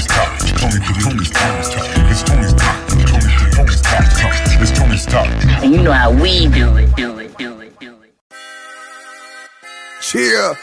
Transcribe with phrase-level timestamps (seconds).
[0.00, 0.38] Tony's talk.
[0.58, 1.86] Tony, Tony's Tony's talk.
[2.10, 2.88] It's Tony's talk.
[2.88, 3.04] Tony,
[3.52, 4.04] Tony's talk.
[4.62, 5.26] It's Tony's talk.
[5.62, 8.14] And you know how we do it, do it, do it, do it.
[10.00, 10.54] Cheer.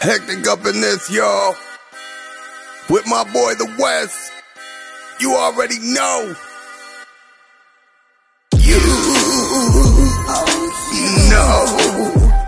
[0.00, 1.54] Hectik up in this, y'all.
[2.90, 4.32] With my boy, the West.
[5.20, 6.34] You already know.
[8.56, 8.78] You
[11.30, 11.66] know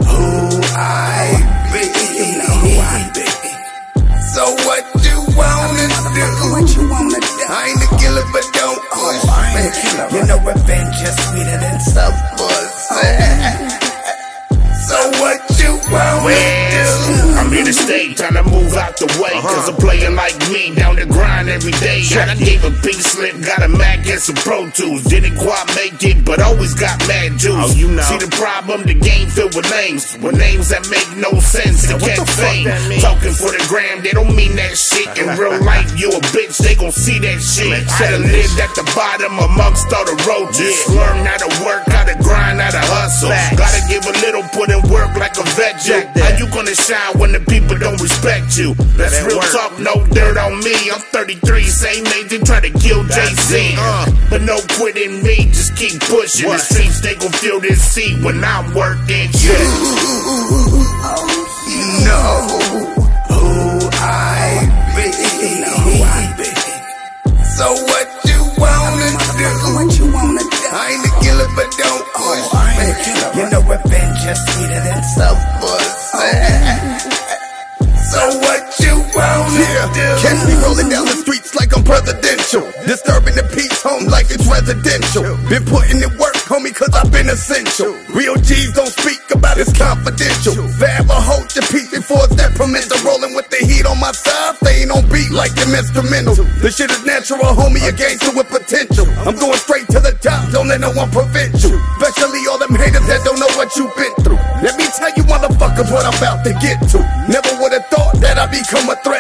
[0.00, 0.27] who
[0.77, 1.50] I
[3.14, 3.27] be.
[4.34, 4.66] So what you
[8.33, 10.12] but don't push.
[10.12, 13.77] You know revenge is sweeter than some pussy.
[14.87, 16.55] So what you wanna
[17.56, 19.33] here to stay, time to move out the way.
[19.41, 22.05] Cause a player like me down the grind every day.
[22.12, 25.05] I done gave a pink slip, got a Mac and some Pro Tools.
[25.05, 27.56] Didn't quite make it, but always got mad juice.
[27.56, 28.05] Oh, you know.
[28.05, 30.16] See the problem, the game filled with names.
[30.20, 32.69] With names that make no sense to catch fame.
[33.01, 35.09] Talking for the gram, they don't mean that shit.
[35.16, 37.73] In real life, you a bitch, they gon' see that shit.
[37.96, 40.77] Should've lived at the bottom amongst all the roaches.
[40.93, 43.32] Learn how to work, how to grind, how to hustle.
[43.57, 45.80] Gotta give a little, put in work like a vet.
[46.21, 48.74] How you gonna shine when the people don't respect you?
[48.96, 50.74] That's real talk, no dirt on me.
[50.90, 53.74] I'm 33, same age and try to kill Jay Z.
[53.79, 56.51] Uh, but no quitting me, just keep pushing.
[56.51, 59.29] The streets, they gon' feel this heat when I'm working.
[59.32, 60.57] Yeah.
[65.60, 66.50] know who I be.
[67.56, 69.10] So what you wanna
[69.41, 69.50] do?
[69.77, 70.60] What you wanna do?
[70.72, 73.43] I ain't a killer, but don't push I ain't a me.
[73.43, 75.35] You know revenge is sweeter than some
[82.47, 82.87] presidential.
[82.87, 85.22] Disturbing the peace home like it's residential.
[85.50, 87.94] Been putting in work, homie, cause I've been essential.
[88.15, 90.55] Real G's don't speak about it's confidential.
[90.78, 92.99] Forever hold your peace before it's detrimental.
[93.03, 96.34] Rolling with the heat on my side, staying on beat like them instrumental.
[96.62, 99.06] The shit is natural, homie, against it with potential.
[99.27, 101.75] I'm going straight to the top, don't let no one prevent you.
[101.99, 104.41] Especially all them haters that don't know what you've been through.
[104.62, 106.99] Let me tell you, motherfuckers, what I'm about to get to.
[107.29, 109.16] Never would have thought that I'd become a threat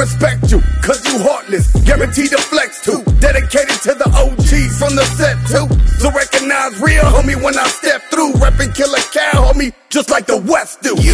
[0.00, 0.60] respect you.
[0.80, 3.04] Cause you heartless, guaranteed to flex too.
[3.20, 5.68] Dedicated to the OGs from the set too.
[6.00, 8.32] So recognize real, homie, when I step through.
[8.40, 10.96] Reppin' killer cow, homie, just like the West do.
[10.96, 11.12] You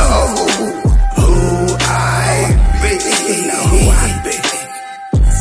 [0.00, 0.24] know
[3.68, 4.36] who I be.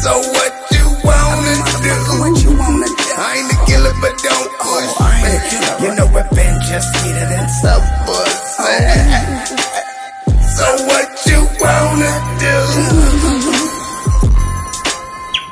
[0.03, 1.95] So what you wanna do?
[2.19, 3.07] What you wanna do?
[3.15, 5.47] I ain't a killer, but don't push oh, I ain't a me.
[5.47, 5.75] killer.
[5.79, 7.83] You know revenge is sweeter than some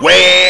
[0.02, 0.41] West.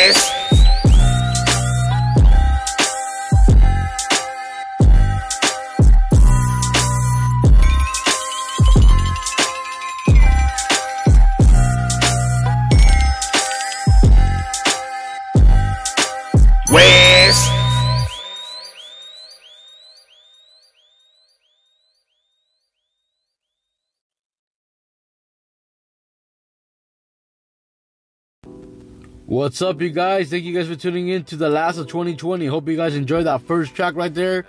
[29.31, 30.29] What's up, you guys?
[30.29, 32.47] Thank you guys for tuning in to the last of 2020.
[32.47, 34.45] Hope you guys enjoyed that first track right there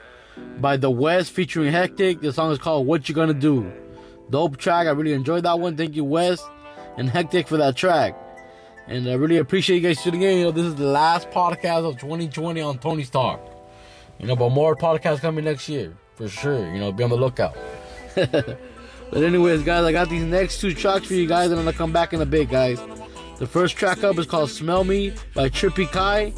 [0.58, 2.20] by The West featuring Hectik.
[2.20, 3.72] The song is called What You Gonna Do.
[4.28, 4.88] Dope track.
[4.88, 5.76] I really enjoyed that one.
[5.76, 6.44] Thank you, West
[6.96, 8.16] and Hectik, for that track.
[8.88, 10.38] And I really appreciate you guys tuning in.
[10.38, 13.40] You know, this is the last podcast of 2020 on Tony's Talk.
[14.18, 16.68] You know, but more podcasts coming next year for sure.
[16.74, 17.56] You know, be on the lookout.
[18.16, 18.58] but
[19.14, 21.92] anyways, guys, I got these next two tracks for you guys, and I'm gonna come
[21.92, 22.80] back in a bit, guys.
[23.42, 26.32] The first track up is called Smell Me by Trippy Kai.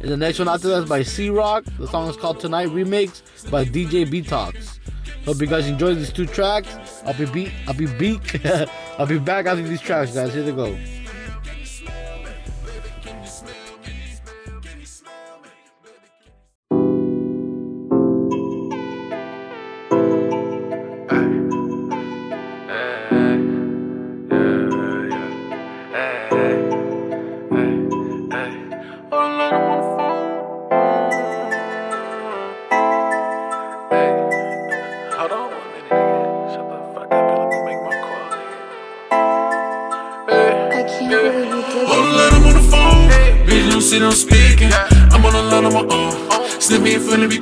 [0.00, 1.64] And the next one after that is by C-Roc.
[1.78, 4.78] The song is called Tonight Remix by DJ Betoxx.
[5.24, 7.02] Hope you guys enjoy these two tracks.
[7.06, 8.44] I'll be beat I'll be beak
[8.98, 10.34] I'll be back after these tracks, guys.
[10.34, 10.76] Here they go.
[41.10, 41.20] You
[41.86, 43.08] Hold on, let 'em on the phone.
[43.46, 44.72] Bitch, don't I'm speaking.
[45.12, 46.12] I'm on a line on my own.
[46.60, 47.38] Snap me in front of me.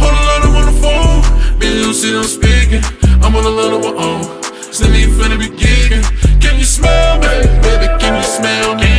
[0.00, 1.22] Hold on, let 'em on the phone.
[1.58, 2.82] Bitch, don't I'm speaking.
[3.22, 4.22] I'm on a line on my own.
[4.72, 5.48] Snap me in front of me.
[6.42, 7.32] Can you smell me?
[7.64, 8.92] Baby, can you smell me?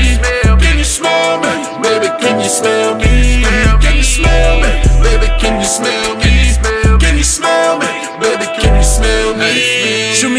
[0.63, 1.51] Can you smell me?
[1.83, 3.44] Baby, can you smell me?
[3.83, 4.71] Can you smell me?
[5.04, 6.31] Baby, can you smell me?
[7.01, 7.92] Can you smell me?
[8.21, 10.13] Baby, can you smell me?
[10.13, 10.30] Show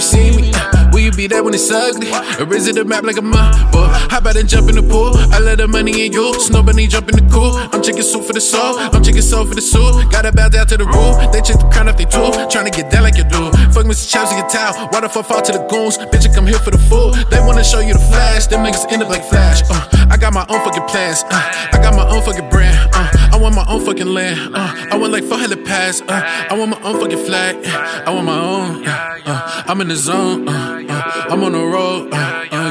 [0.00, 0.52] see me?
[0.52, 0.73] Uh, will you
[1.10, 2.10] be there when it's ugly?
[2.38, 3.72] Or is it a map like a map?
[3.72, 5.12] But how about then jump in the pool?
[5.32, 6.32] I let the money in you.
[6.38, 7.56] Snowbunny jump in the cool.
[7.72, 8.78] I'm chicken soup for the soul.
[8.78, 10.10] I'm chicken soul for the soup.
[10.10, 11.14] Gotta bow down to the rule.
[11.32, 12.32] They check the crown off they tool.
[12.48, 13.50] Trying to get down like you do.
[13.72, 14.08] Fuck Mr.
[14.10, 14.88] Chows in your towel.
[14.88, 15.98] Why the fuck fall to the goons?
[15.98, 17.12] Bitch, I come here for the fool.
[17.30, 18.46] They wanna show you the flash.
[18.46, 19.62] Them niggas end up like flash.
[19.68, 21.24] Uh, I got my own fucking plans.
[21.24, 22.76] Uh, I got my own fucking brand.
[22.94, 24.54] Uh, I want my own fucking land.
[24.54, 26.00] Uh, I want like 400 pads.
[26.02, 27.56] Uh, I want my own fucking flag.
[27.66, 28.86] Uh, I want my own.
[28.86, 30.46] Uh, uh, I'm in the zone.
[30.46, 32.14] Uh, I'm on the road.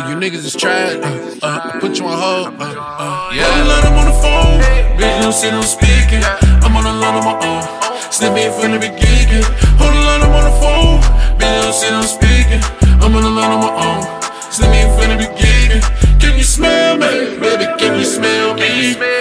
[0.08, 0.96] You niggas is trash.
[1.82, 2.48] Put you on hold.
[2.56, 3.44] Uh, uh, yeah.
[3.44, 4.56] Hold a lot, I'm on the phone.
[4.96, 6.24] Bitch, don't sit, I'm speaking.
[6.64, 7.64] I'm on the line on my own.
[8.10, 9.44] Snippy of me geeking.
[9.84, 11.02] Hold a lot, I'm on the phone.
[11.44, 12.64] Bitch, don't sit, I'm speaking.
[13.04, 14.32] I'm on the line on my own.
[14.50, 15.84] Snippy of me geeking.
[16.22, 17.38] Can you smell me?
[17.38, 19.13] Baby, can you smell me?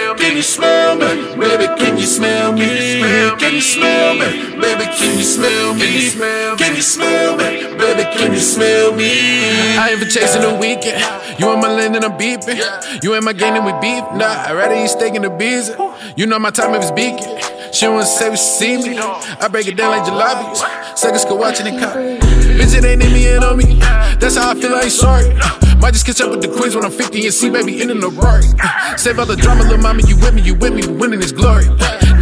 [0.43, 1.37] Can you smell me?
[1.39, 2.99] Baby, can you smell me?
[3.39, 4.59] Can you smell me?
[4.59, 6.11] Baby, can you smell me?
[6.57, 7.77] Can you smell me?
[7.77, 9.77] Baby, can you smell me?
[9.77, 10.99] I ain't for chasing the weekend.
[11.39, 12.59] You in my lane and I'm beeping.
[13.01, 14.03] You in my game and we beef.
[14.15, 15.71] Nah, I'd rather eat steak in the bees.
[16.17, 17.39] You know my time if it's beacon.
[17.71, 18.99] She wanna say we see me.
[18.99, 20.97] I break it down like jalapenos.
[20.97, 21.95] Suckers go watching it cop.
[21.95, 23.79] Bitch, it ain't in me and on me.
[24.23, 25.35] That's how I feel, I ain't sorry.
[25.83, 28.07] Might just catch up with the quiz when I'm 50 and see baby in the
[28.07, 28.47] Rari.
[28.97, 31.33] Save all the drama, little mama, you with me, you with me, the winning is
[31.33, 31.67] glory.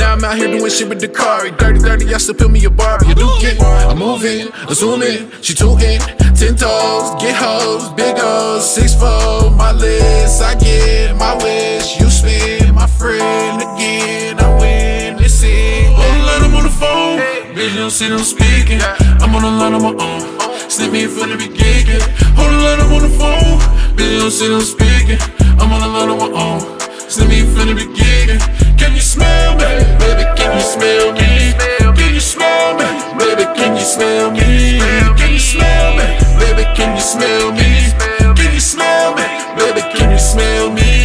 [0.01, 1.48] Now I'm out here doing shit with the car.
[1.51, 3.06] Dirty, dirty, y'all still feel me a Barbie.
[3.06, 6.01] You do get, I'm moving, I'm zooming, she in,
[6.33, 12.09] ten toes, get hoes, big O's, six fold, my list, I get my wish, you
[12.09, 15.86] spin, my friend again, I win, this it.
[15.94, 17.19] Whole lot, I'm on the phone,
[17.53, 20.40] bitch, you don't see them speaking, I'm on the line on my own.
[20.71, 22.00] Snip me of me geeking.
[22.39, 23.59] Hold a line, I'm on the phone.
[23.94, 25.19] Bitch, don't see them speaking.
[25.59, 26.79] I'm on the line on my own.
[27.09, 28.39] Snip me of me geeking.
[28.79, 29.68] Can you smell me?
[30.00, 31.51] Baby, can you smell me?
[32.00, 32.88] Can you smell me?
[33.19, 34.79] Baby, can you smell me?
[35.19, 36.07] Can you smell me?
[36.39, 37.91] Baby, can you smell me?
[38.38, 39.27] Can you smell me?
[39.57, 41.00] Baby, can you smell me?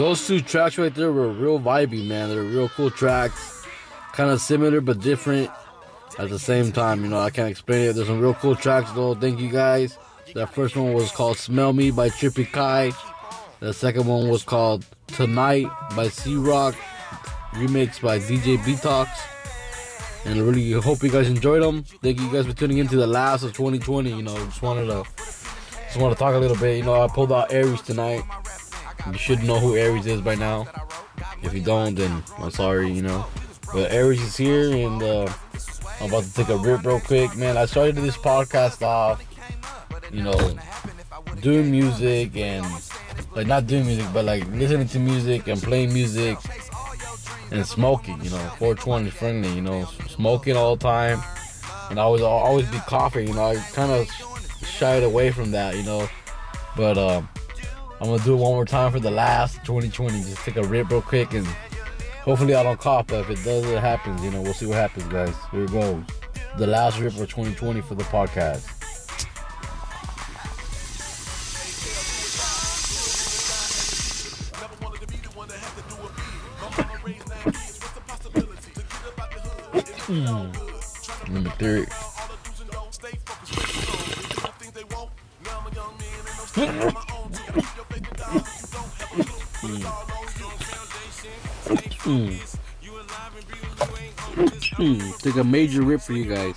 [0.00, 2.30] Those two tracks right there were real vibey, man.
[2.30, 3.66] They're real cool tracks.
[4.14, 5.50] Kind of similar but different
[6.18, 7.04] at the same time.
[7.04, 7.92] You know, I can't explain it.
[7.92, 9.14] There's some real cool tracks though.
[9.14, 9.98] Thank you guys.
[10.32, 12.92] That first one was called Smell Me by Trippy Kai.
[13.58, 16.74] The second one was called Tonight by C-Roc.
[17.52, 19.10] Remixed by DJ Betoxx.
[20.24, 21.82] And I really hope you guys enjoyed them.
[22.02, 24.08] Thank you guys for tuning into the last of 2020.
[24.08, 25.04] You know, just wanted to
[25.84, 26.78] just want to talk a little bit.
[26.78, 28.22] You know, I pulled out Aries tonight.
[29.06, 30.66] You should know who Aries is by now.
[31.42, 33.26] If you don't, then I'm sorry, you know.
[33.72, 35.32] But Aries is here, and uh,
[36.00, 37.56] I'm about to take a rip real quick, man.
[37.56, 39.22] I started this podcast off,
[40.12, 40.58] you know,
[41.40, 42.66] doing music and
[43.34, 46.36] like not doing music, but like listening to music and playing music
[47.50, 48.22] and smoking.
[48.22, 49.52] You know, 420 friendly.
[49.54, 51.22] You know, smoking all the time,
[51.90, 53.28] and I always always be coughing.
[53.28, 54.08] You know, I kind of
[54.64, 55.76] shied away from that.
[55.76, 56.08] You know,
[56.76, 57.28] but um.
[58.00, 60.22] I'm gonna do it one more time for the last 2020.
[60.22, 61.46] Just take a rip real quick and
[62.24, 63.08] hopefully I don't cough.
[63.08, 64.24] But if it does, it happens.
[64.24, 65.34] You know, we'll see what happens, guys.
[65.50, 66.02] Here we go.
[66.56, 68.66] The last rip for 2020 for the podcast.
[80.10, 80.50] Hmm.
[81.32, 82.09] Number three.
[95.36, 96.54] A major rip for you guys.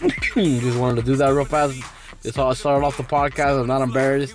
[0.34, 1.80] Just wanted to do that real fast.
[2.22, 3.60] That's how I started off the podcast.
[3.60, 4.34] I'm not embarrassed.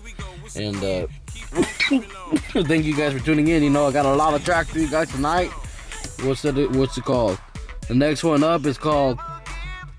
[0.55, 1.07] And uh,
[2.63, 3.63] thank you guys for tuning in.
[3.63, 5.49] You know, I got a lot of tracks for you guys tonight.
[6.23, 6.71] What's it?
[6.71, 7.39] What's it called?
[7.87, 9.19] The next one up is called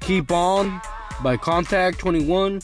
[0.00, 0.80] "Keep On"
[1.22, 2.60] by Kontac 21.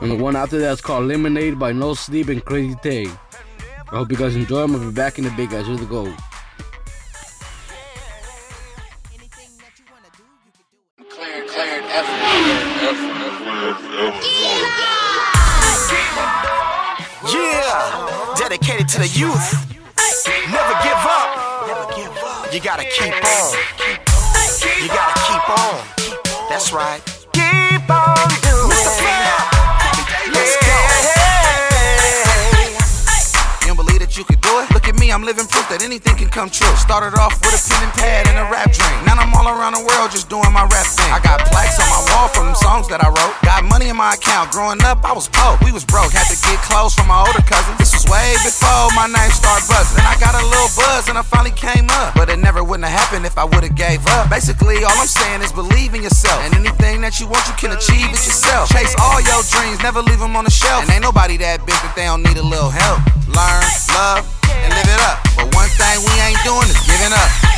[0.00, 3.06] And the one after that is called Lemonade by No Sleep and Krazy Tae.
[3.90, 4.76] I hope you guys enjoy them.
[4.76, 5.66] I'll be back in the big guys.
[5.66, 6.14] Here we go.
[36.38, 36.70] Come true.
[36.78, 38.98] Started off with a pen and pad and a rap dream.
[39.02, 41.10] Now I'm all around the world just doing my rap thing.
[41.10, 43.34] I got plaques on my wall from them songs that I wrote.
[43.42, 44.54] Got money in my account.
[44.54, 45.58] Growing up, I was poor.
[45.66, 46.14] We was broke.
[46.14, 47.74] Had to get clothes from my older cousin.
[47.82, 49.98] This was way before my name started buzzing.
[50.06, 52.14] I got a little buzz and I finally came up.
[52.14, 54.30] But it never wouldn't have happened if I would've gave up.
[54.30, 56.38] Basically, all I'm saying is believe in yourself.
[56.46, 58.70] And anything that you want, you can achieve it yourself.
[58.70, 60.86] Chase all your dreams, never leave them on the shelf.
[60.86, 63.02] And ain't nobody that big that they don't need a little help.
[63.26, 64.37] Learn, love,
[64.78, 65.18] live it up.
[65.34, 67.57] But one thing we ain't doing is giving up.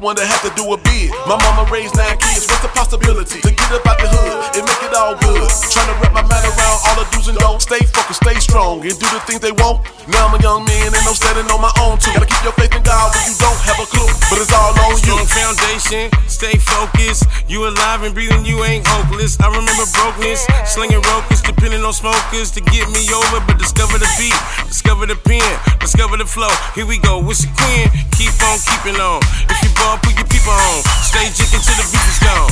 [0.00, 1.12] One that had to do a bid.
[1.28, 2.48] My mama raised nine kids.
[2.48, 5.44] What's the possibility to get up out the hood and make it all good?
[5.68, 7.68] Trying to wrap my mind around all the do's and don'ts.
[7.68, 9.84] Stay focused, stay strong, and do the things they want.
[10.08, 12.10] Now I'm a young man and I'm standing on my own too.
[12.16, 14.72] Gotta keep your faith in God when you don't have a clue, but it's all
[14.88, 15.20] on you.
[15.20, 17.28] Strong foundation, stay focused.
[17.46, 19.36] You alive and breathing, you ain't hopeless.
[19.38, 23.44] I remember brokenness, slinging ropers, depending on smokers to get me over.
[23.44, 25.44] But discover the beat, discover the pen,
[25.78, 26.50] discover the flow.
[26.72, 27.92] Here we go, what's your queen?
[28.16, 29.20] Keep on keeping on.
[29.50, 30.82] If you put your people on.
[31.02, 32.50] Stay jigging till the beat is gone.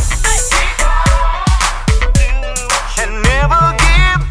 [2.98, 4.27] And never give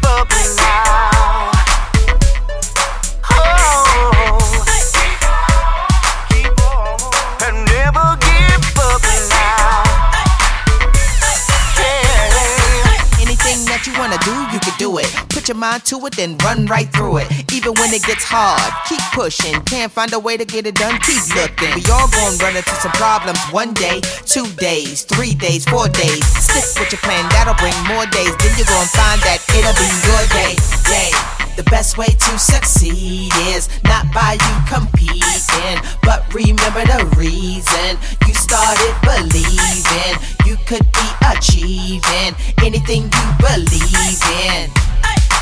[14.24, 15.06] do, you can do it.
[15.28, 17.52] Put your mind to it, then run right through it.
[17.52, 19.54] Even when it gets hard, keep pushing.
[19.64, 21.74] Can't find a way to get it done, keep looking.
[21.74, 26.24] We all gonna run into some problems one day, two days, three days, four days.
[26.38, 28.34] Stick with your plan, that'll bring more days.
[28.38, 30.54] Then you're gonna find that it'll be your day,
[30.88, 31.37] day.
[31.58, 37.98] The best way to succeed is not by you competing, but remember the reason
[38.28, 40.14] you started believing
[40.46, 44.70] you could be achieving anything you believe in.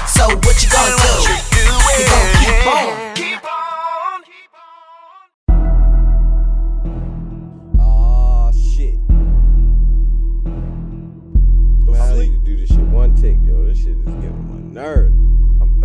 [0.09, 1.21] So what you gonna do?
[1.53, 3.13] You gonna keep on.
[3.15, 4.25] Keep on.
[7.79, 8.97] Oh shit.
[11.95, 13.67] I need to do this shit one take, yo.
[13.67, 13.85] This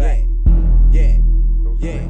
[0.01, 0.23] back.
[0.91, 1.17] Yeah,
[1.79, 2.09] yeah,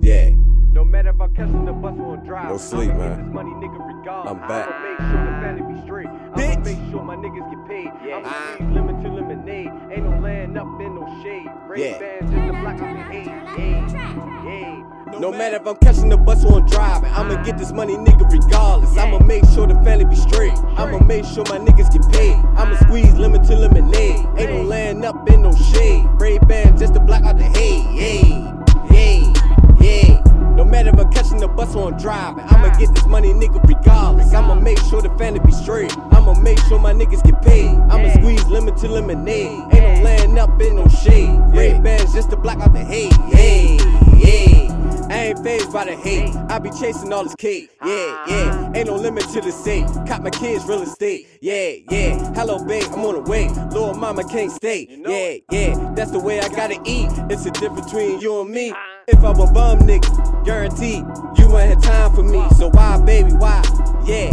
[0.00, 0.30] yeah.
[0.72, 2.50] No matter if I catch the bus or drive.
[2.50, 3.32] No sleep, man.
[3.32, 3.82] Money, nigga,
[4.26, 4.68] I'm back.
[4.68, 6.08] I'ma make sure the family be straight.
[6.08, 7.90] I'ma make sure my niggas get paid.
[8.06, 8.56] Yeah.
[8.58, 9.70] I'm lemon to lemonade.
[9.90, 11.48] Ain't no land up in no shade.
[11.66, 11.98] Rain yeah.
[11.98, 13.24] bands in the block, I'm the.
[13.24, 14.91] Yeah, yeah.
[15.18, 18.30] No matter if I'm catching the bus or I'm driving, I'ma get this money, nigga,
[18.30, 18.96] regardless.
[18.96, 20.56] I'ma make sure the family be straight.
[20.76, 22.34] I'ma make sure my niggas get paid.
[22.56, 24.26] I'ma squeeze lemon to lemonade.
[24.38, 26.06] Ain't no laying up in no shade.
[26.14, 27.84] Ray Ban just to block out the hate.
[27.92, 29.32] Yeah, yeah,
[29.80, 30.22] yeah.
[30.56, 33.62] No matter if I'm catching the bus or I'm driving, I'ma get this money, nigga,
[33.68, 34.32] regardless.
[34.32, 35.96] I'ma make sure the family be straight.
[36.10, 37.68] I'ma make sure my niggas get paid.
[37.68, 39.72] I'ma squeeze lemon to lemonade.
[39.72, 41.38] Ain't no laying up in no shade.
[41.54, 43.12] Ray Bans just to block out the hate.
[43.28, 44.81] Yeah, yeah.
[45.12, 46.34] I ain't phased by the hate.
[46.48, 47.70] I be chasing all this cake.
[47.84, 48.72] Yeah, yeah.
[48.74, 49.84] Ain't no limit to the state.
[50.08, 51.28] Cop my kids real estate.
[51.42, 52.32] Yeah, yeah.
[52.32, 53.50] Hello, babe, I'm on the way.
[53.72, 54.86] Lord mama can't stay.
[54.88, 55.92] Yeah, yeah.
[55.94, 57.10] That's the way I gotta eat.
[57.28, 58.72] It's a difference between you and me.
[59.06, 61.04] If I'm a bum nigga, guaranteed
[61.36, 62.48] you ain't had time for me.
[62.56, 63.60] So why, baby, why?
[64.06, 64.32] Yeah.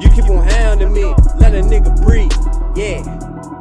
[0.00, 1.04] You keep on hounding me.
[1.38, 2.32] Let a nigga breathe.
[2.76, 3.06] Yeah.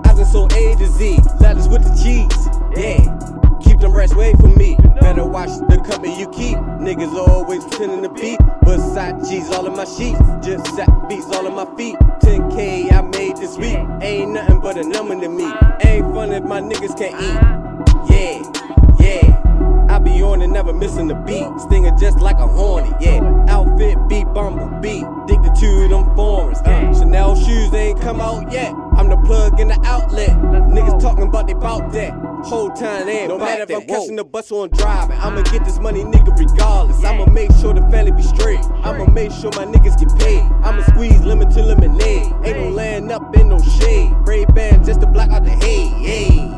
[0.05, 1.19] I done sold A to Z.
[1.39, 2.33] Letters with the cheese.
[2.75, 3.36] Yeah.
[3.77, 4.75] Keep them rest wait for me.
[5.01, 6.57] Better watch the company you keep.
[6.81, 8.39] Niggas always pretending to beat.
[8.63, 10.17] Versace's all in my sheets.
[10.43, 11.95] Just sat beats all in my feet.
[12.21, 13.77] 10K I made this week.
[14.01, 15.45] Ain't nothing but a number to me.
[15.85, 18.09] Ain't fun if my niggas can't eat.
[18.09, 18.66] Yeah.
[20.07, 21.47] I be on and never missing the beat.
[21.59, 23.45] Stinger just like a hornet, yeah.
[23.49, 25.03] Outfit beat bumblebee.
[25.23, 26.59] Addicted to them foreigns.
[26.59, 28.73] Uh, Chanel shoes they ain't come out yet.
[28.95, 30.29] I'm the plug in the outlet.
[30.29, 32.13] Niggas talking about they bout that.
[32.45, 35.17] Whole time they ain't No matter if I'm catching the bus or I'm driving.
[35.17, 37.03] I'ma get this money, nigga, regardless.
[37.03, 38.63] I'ma make sure the family be straight.
[38.83, 40.41] I'ma make sure my niggas get paid.
[40.63, 42.33] I'ma squeeze lemon to lemonade.
[42.45, 44.13] Ain't no laying up in no shade.
[44.25, 45.91] Ray Ban just to block out the hate.
[45.99, 46.56] Yeah, yeah, yeah.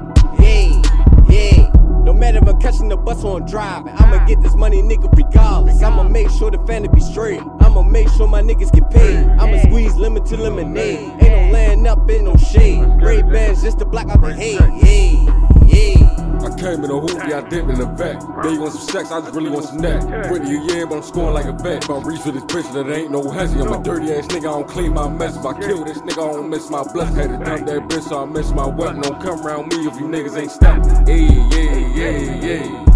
[2.10, 5.16] No matter if I'm catching the bus or I'm driving, I'ma get this money, nigga,
[5.16, 5.84] regardless.
[5.84, 7.40] I'ma make sure the family be straight.
[7.60, 9.28] I'ma make sure my niggas get paid.
[9.40, 11.02] I'ma squeeze lemon to lemonade.
[11.22, 12.84] Ain't no laying up in no shade.
[13.00, 14.60] Ray bands just to block out the hate.
[14.60, 15.59] Yeah.
[15.70, 18.20] I came in a hoopty, I dipped in a back.
[18.44, 20.02] They want some sex, I just really want some neck.
[20.28, 21.84] Pretty you, year, but I'm scoring like a vet.
[21.84, 23.62] If I reach for this bitch, that ain't no hezzy.
[23.62, 25.36] I'm a dirty ass nigga, I don't clean my mess.
[25.36, 27.14] If I kill this nigga, I don't miss my bless.
[27.16, 29.02] Had to dump that bitch, so I miss my weapon.
[29.02, 31.08] Don't come around me if you niggas ain't stepping.
[31.08, 32.89] Yeah, yeah, yeah, yeah.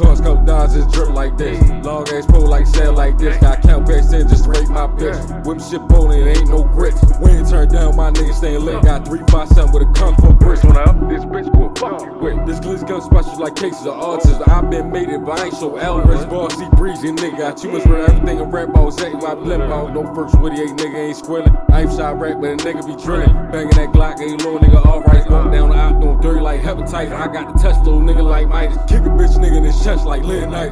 [0.00, 1.60] Dimes just drip like this.
[1.84, 3.36] Long ass pole like sail like this.
[3.38, 5.46] Got count backs in just rape my bitch.
[5.46, 7.00] Whip shit bowling, ain't no grits.
[7.20, 8.82] We ain't turned down, my niggas staying lit.
[8.82, 10.64] Got three five seven with a kung fu bricks.
[10.64, 12.46] When I up this bitch, will fuck you with.
[12.46, 14.48] This glitz gun special like cases of autism.
[14.48, 16.20] I been made it, but I ain't so Elvis.
[16.52, 17.38] See breezy, nigga.
[17.38, 18.40] Got much for everything.
[18.40, 19.94] A rap ball, why I blimp out.
[19.94, 21.54] No first witty, ain't nigga ain't squilling.
[21.70, 23.32] I ain't shot rap, but a nigga be drilling.
[23.52, 25.30] Banging that Glock, ain't low nigga alright.
[25.30, 27.12] Walk down the aisle, doing dirty like hepatitis.
[27.12, 28.78] I got the touch, little nigga like Midas.
[28.88, 30.70] Kick a bitch nigga in his chest like Leonidas.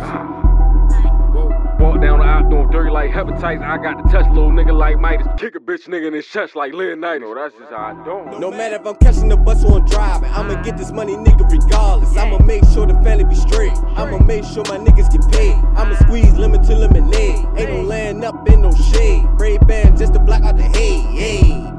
[1.80, 3.62] Walk down the aisle, doing dirty like hepatitis.
[3.62, 5.26] I got the touch, little nigga like Midas.
[5.36, 7.22] Kick a bitch nigga in his chest like Leonidas.
[7.22, 8.38] No, that's just how I do.
[8.38, 11.50] No matter if I'm catching the bus or I'm driving, I'ma get this money, nigga,
[11.50, 12.16] regardless.
[12.16, 13.76] I'ma make sure the family be straight.
[13.96, 15.54] I'ma make sure my niggas get paid.
[15.76, 17.44] I'ma squeeze lemon to lemonade.
[17.56, 19.26] Ain't no laying up in no shade.
[19.40, 21.02] Ray Ban just to block out the hate.
[21.10, 21.77] Yeah, yeah, yeah.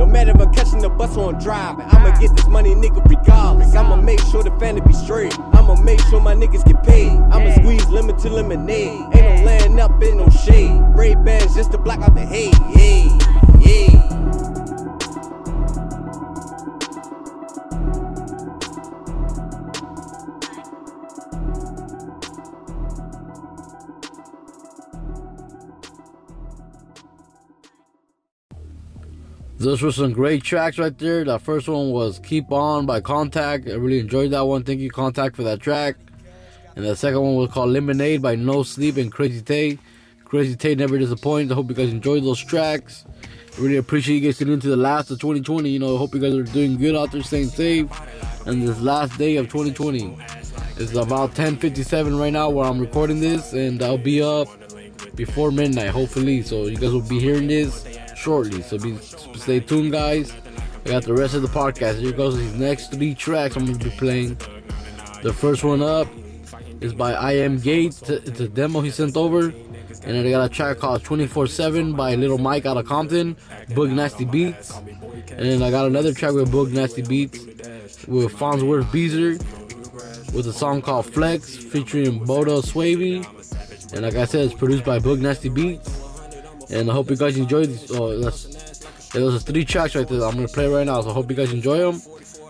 [0.00, 3.04] No matter if I'm catching the bus or I'm driving, I'ma get this money, nigga,
[3.04, 3.74] regardless.
[3.74, 5.38] I'ma make sure the family be straight.
[5.52, 7.10] I'ma make sure my niggas get paid.
[7.10, 8.98] I'ma squeeze lemon to lemonade.
[9.14, 10.80] Ain't no laying up in no shade.
[10.96, 12.54] Ray Bans just to block out the hate.
[12.74, 12.89] Yeah,
[29.60, 31.22] Those were some great tracks right there.
[31.22, 33.70] That first one was Keep On by Kontac.
[33.70, 34.62] I really enjoyed that one.
[34.64, 35.96] Thank you, Kontac, for that track.
[36.76, 39.78] And the second one was called Lemonade by No Sleep and Crazy Tate.
[40.24, 41.52] Crazy Tate never disappoints.
[41.52, 43.04] I hope you guys enjoyed those tracks.
[43.58, 45.68] I really appreciate you guys tuning into the last of 2020.
[45.68, 47.86] You know, I hope you guys are doing good out there, staying safe.
[48.46, 50.16] And this last day of 2020.
[50.78, 54.48] It's about 10:57 right now where I'm recording this, and I'll be up
[55.14, 56.40] before midnight, hopefully.
[56.40, 57.84] So you guys will be hearing this
[58.20, 58.62] shortly.
[58.62, 60.32] So be stay tuned, guys.
[60.84, 61.98] I got the rest of the podcast.
[61.98, 64.36] Here goes these next three tracks I'm gonna be playing.
[65.22, 66.08] The first one up
[66.80, 68.00] is by I Am Gate.
[68.08, 69.52] It's a demo he sent over.
[70.02, 73.36] And then I got a track called 24-7 by Little Mike out of Compton,
[73.70, 74.74] Boog Nasty Beats.
[74.76, 77.38] And then I got another track with Boog Nasty Beats
[78.06, 79.38] with Fonzworth BeeZer
[80.32, 83.26] with a song called Flex featuring Booda Swavey.
[83.92, 85.99] And like I said, it's produced by Boog Nasty Beats.
[86.70, 87.90] And I hope you guys enjoy this.
[87.90, 88.46] Oh, that's,
[89.14, 90.22] yeah, those are three tracks right there.
[90.22, 91.00] I'm gonna play right now.
[91.00, 92.00] So I hope you guys enjoy them.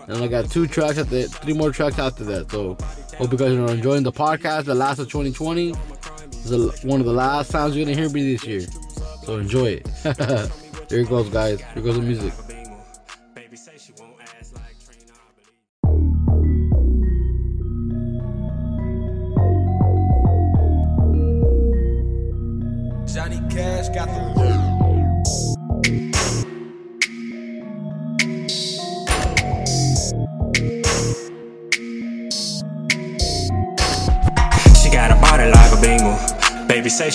[0.07, 2.51] And I got two tracks at the three more tracks after that.
[2.51, 2.77] So
[3.17, 5.71] hope you guys are enjoying the podcast, the last of 2020.
[5.71, 8.61] This is one of the last times you're gonna hear me this year.
[9.23, 9.87] So enjoy it.
[10.89, 11.61] Here it goes, guys.
[11.73, 12.33] Here goes the music.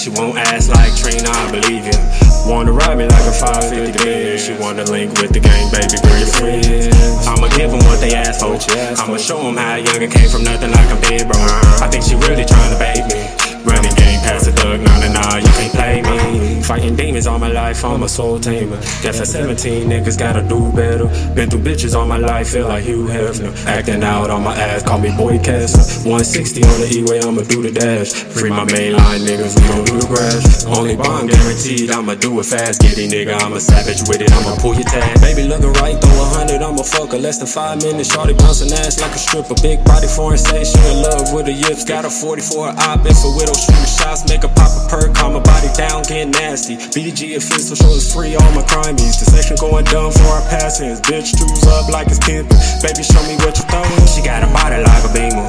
[0.07, 1.99] She won't ass like Trina, I believe you.
[2.47, 4.47] Wanna ride me like a 550 bitch.
[4.47, 7.27] She wanna link with the gang, baby, bring your friends.
[7.27, 8.55] I'ma give them what they ask for.
[9.03, 11.43] I'ma show them how young and came from nothing like I'm dead, bro.
[11.83, 13.46] I think she really trying to bait me.
[13.67, 16.63] Running game past the thug, nah, nah, nah, you can't play me.
[16.63, 18.77] Fighting demons all my life, I'm a soul tamer.
[19.03, 21.07] Death at 17, niggas gotta do better.
[21.35, 23.51] Been through bitches all my life, feel like Hugh Hefner.
[23.67, 25.83] Acting out on my ass, call me Boy Kessler.
[26.07, 28.15] 160 on the E-way, I'ma do the dash.
[28.15, 30.65] Free my main line, niggas, we gon' do the crash.
[30.67, 32.83] Only bond guaranteed, I'ma do it fast.
[32.83, 35.21] Giddy nigga, I'm a savage with it, I'ma pull your tag.
[35.21, 37.19] Baby looking right, throw a hundred, I'ma fuck her.
[37.19, 39.59] Less than five minutes, shorty bouncing ass like a stripper.
[39.59, 41.85] Big body foreign she in love with her yips.
[41.85, 45.35] Got a 44 I been for widow shooting shots, make her pop a perk, calm
[45.35, 46.77] my body down, get nasty.
[46.77, 49.19] BG official shows free all my crimies.
[49.19, 51.01] The section going dumb for our passings.
[51.01, 52.57] Bitch, choose up like it's pimpin'.
[52.83, 54.07] Baby, show me what you throwin'.
[54.07, 55.49] She got a body like a beamer.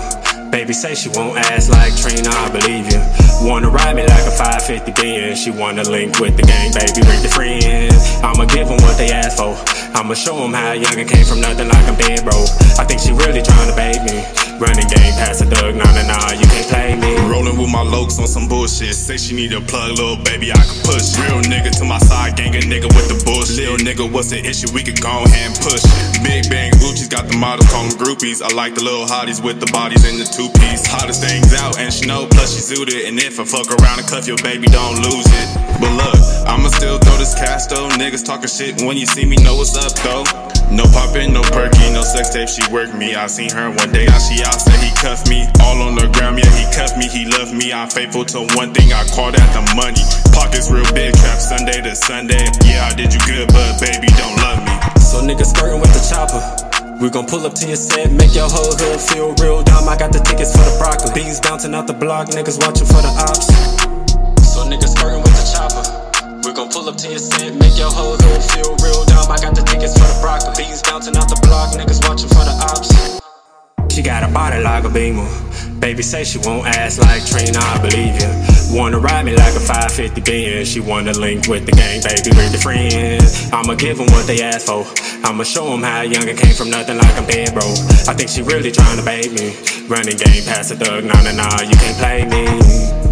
[0.52, 3.02] Baby say she won't ass like Trina, I believe you.
[3.46, 5.42] Wanna ride me like a 550 Benz.
[5.42, 7.94] She wanna link with the gang, baby, bring the friends.
[8.24, 9.54] I'ma give them what they ask for.
[9.94, 12.46] I'ma show them how young and came from nothing like I'm dead, bro.
[12.80, 14.47] I think she really trying to bait me.
[14.58, 17.14] Running game past a thug, nah, nah, nah, you can't play me.
[17.30, 18.96] Rolling with my lokes on some bullshit.
[18.96, 21.14] Say she need a plug, little baby, I can push.
[21.14, 23.70] Real nigga to my side, gang a nigga with the bullshit.
[23.70, 24.66] Lil nigga, what's the issue?
[24.74, 25.86] We could go ahead and push.
[26.26, 28.42] Big bang Gucci's got the models, call them groupies.
[28.42, 30.90] I like the little hotties with the bodies in the two piece.
[30.90, 33.08] Hottest things out, and she know, plus she zooted.
[33.08, 35.48] And if I fuck around and cuff your baby, don't lose it.
[35.78, 37.90] But look, I'ma still throw this cash though.
[38.00, 40.24] Niggas talking shit when you see me, know what's up though.
[40.72, 43.16] No poppin', no perky, no sex tape, she work me.
[43.16, 45.48] I seen her one day, now she out, said he cuffed me.
[45.64, 47.72] All on the ground, yeah, he cuffed me, he loved me.
[47.72, 50.04] I'm faithful to one thing, I call that the money.
[50.36, 52.44] Pockets real big, trap Sunday to Sunday.
[52.68, 54.76] Yeah, I did you good, but baby, don't love me.
[55.00, 56.44] So niggas skirting with the chopper.
[57.00, 59.88] We gon' pull up to your set, make your whole hood feel real dumb.
[59.88, 61.16] I got the tickets for the broccoli.
[61.16, 63.48] Beans bouncing out the block, niggas watching for the ops.
[64.52, 65.97] So niggas skirting with the chopper.
[66.48, 69.28] We gon' pull up to your set, make your whole hood feel real dumb.
[69.28, 70.56] I got the tickets for the broccoli.
[70.56, 72.88] Beans bouncing out the block, niggas watching for the ops.
[73.94, 75.28] She got a body like a beamer.
[75.84, 78.32] Baby say she won't ass like Trina, I believe you.
[78.72, 80.72] Wanna ride me like a 550 Benz.
[80.72, 83.52] She wanna link with the gang, baby, bring the friends.
[83.52, 84.88] I'ma give them what they ask for.
[85.28, 87.68] I'ma show them how young and came from nothing like I'm dead, bro.
[88.08, 89.52] I think she really trying to bait me.
[89.92, 93.07] Running game past the thug, nah, nah, nah, you can't play me.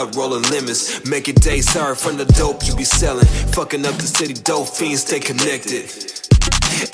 [0.00, 1.04] Up, rolling lemons.
[1.08, 3.26] Making days hard from the dope you be selling.
[3.52, 6.19] Fucking up the city, dope fiends, stay connected.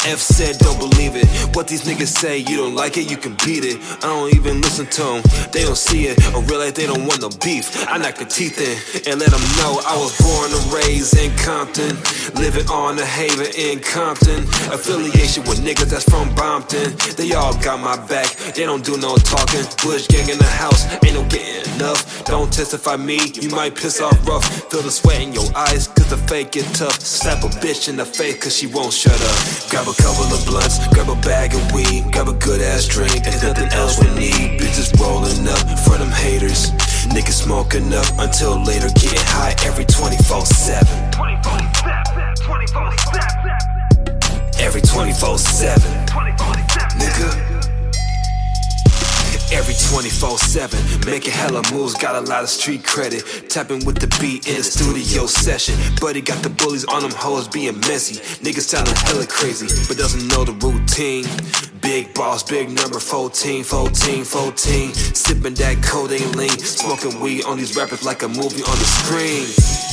[0.07, 1.27] F said, don't believe it.
[1.55, 3.79] What these niggas say, you don't like it, you can beat it.
[4.03, 5.23] I don't even listen to them,
[5.53, 6.19] they don't see it.
[6.35, 7.87] Or realize they don't want no beef.
[7.89, 8.77] I knock the teeth in
[9.11, 11.97] and let them know I was born and raised in Compton.
[12.35, 14.45] Living on the Haven in Compton.
[14.73, 16.97] Affiliation with niggas that's from Bompton.
[17.17, 19.65] They all got my back, they don't do no talking.
[19.83, 22.25] Bush gang in the house, ain't no getting enough.
[22.25, 24.45] Don't testify me, you might piss off rough.
[24.71, 27.01] Feel the sweat in your eyes, cause the fake get tough.
[27.01, 29.37] Slap a bitch in the face, cause she won't shut up.
[29.77, 33.27] Grab a couple of blunts, grab a bag of weed, grab a good ass drink,
[33.27, 34.59] and nothing else we need.
[34.59, 36.71] Bitches rolling up for them haters.
[37.13, 40.89] Niggas smoking up until later, getting high every 24 7.
[44.59, 46.07] Every 24 7.
[46.97, 47.56] Nigga.
[49.53, 53.23] Every 24 7, making hella moves, got a lot of street credit.
[53.49, 55.75] Tapping with the beat in the studio session.
[56.01, 58.17] Buddy got the bullies on them hoes being messy.
[58.43, 61.25] Niggas sounding hella crazy, but doesn't know the routine.
[61.81, 64.95] Big boss, big number 14, 14, 14.
[64.95, 69.86] Sipping that codeine lean, smoking weed on these rappers like a movie on the screen.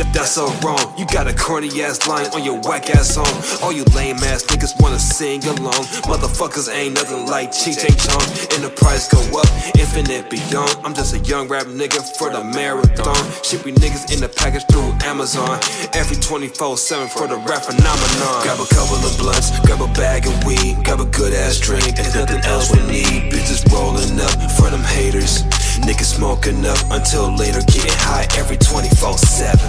[0.00, 0.80] Th- That's so wrong.
[0.96, 3.28] You got a corny ass line on your whack ass song.
[3.62, 5.84] All you lame ass niggas wanna sing along.
[6.08, 8.24] Motherfuckers ain't nothing like Cheech and Chong.
[8.56, 10.72] And the price go up, infinite beyond.
[10.84, 13.14] I'm just a young rap nigga for the marathon.
[13.44, 15.60] Ship Shipping niggas in the package through Amazon.
[15.92, 18.40] Every 24 7 for the rap phenomenon.
[18.40, 21.84] Grab a couple of blunts, grab a bag of weed, grab a good ass drink,
[22.00, 23.28] and nothing else we need.
[23.28, 25.44] Bitches rolling up for them haters.
[25.86, 29.60] Niggas smoking up until later, getting high every 24 7.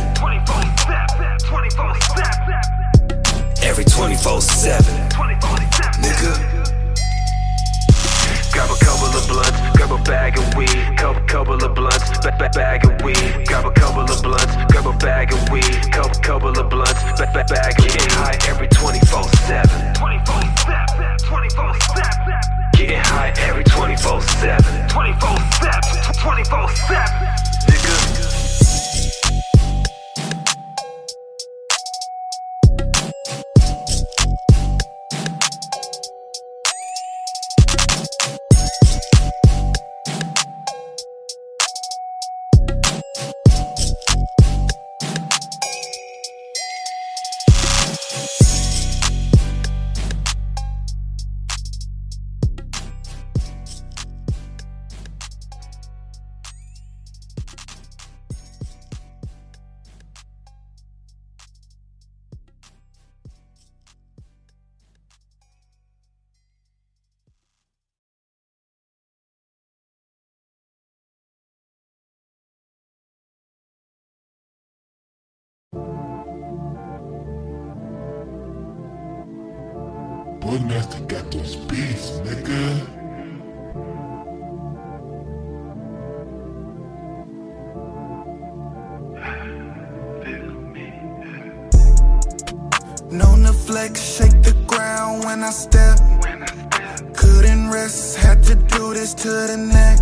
[3.63, 4.86] Every 24 7.
[6.02, 6.34] Nigga.
[8.52, 12.36] Grab a couple of blunts, grab a bag of weed, couple, couple of blunts, ba-
[12.38, 16.19] ba- bag of weed, grab a couple of blunts, grab a bag of weed, couple,
[16.21, 19.93] couple of blunts, ba- ba- bag of getting high every 24 7.
[19.93, 22.50] 24 7, 24 7.
[22.81, 24.87] Getting high every 24 7.
[24.89, 26.97] 24 7, 24 7.
[27.67, 28.40] Nigga.
[80.51, 82.61] Boog Nasty got those beats, nigga.
[93.09, 95.99] Known to flex, shake the ground when I step.
[97.15, 99.99] Couldn't rest, had to do this to the neck.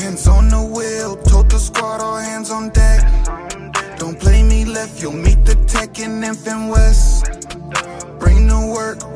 [0.00, 3.02] Hands on the wheel, told the squad all hands on deck.
[3.98, 7.26] Don't play me left, you'll meet the tech in Infant West.
[8.18, 9.13] Bring the work,